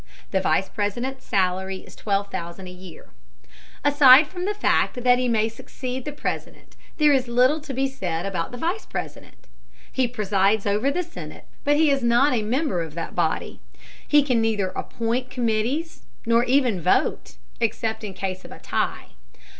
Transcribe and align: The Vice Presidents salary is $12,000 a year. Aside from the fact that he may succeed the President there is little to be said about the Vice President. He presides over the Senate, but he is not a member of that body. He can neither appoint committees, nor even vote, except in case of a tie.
The 0.31 0.41
Vice 0.41 0.67
Presidents 0.67 1.23
salary 1.25 1.83
is 1.85 1.95
$12,000 1.95 2.65
a 2.67 2.71
year. 2.71 3.09
Aside 3.85 4.25
from 4.27 4.45
the 4.45 4.55
fact 4.55 4.95
that 5.03 5.19
he 5.19 5.27
may 5.27 5.47
succeed 5.47 6.05
the 6.05 6.11
President 6.11 6.75
there 6.97 7.13
is 7.13 7.27
little 7.27 7.59
to 7.59 7.71
be 7.71 7.85
said 7.85 8.25
about 8.25 8.51
the 8.51 8.57
Vice 8.57 8.87
President. 8.87 9.45
He 9.91 10.07
presides 10.07 10.65
over 10.65 10.89
the 10.89 11.03
Senate, 11.03 11.45
but 11.63 11.75
he 11.77 11.91
is 11.91 12.01
not 12.01 12.33
a 12.33 12.41
member 12.41 12.81
of 12.81 12.95
that 12.95 13.13
body. 13.13 13.59
He 14.07 14.23
can 14.23 14.41
neither 14.41 14.69
appoint 14.69 15.29
committees, 15.29 16.01
nor 16.25 16.45
even 16.45 16.81
vote, 16.81 17.35
except 17.59 18.03
in 18.03 18.15
case 18.15 18.43
of 18.43 18.51
a 18.51 18.57
tie. 18.57 19.09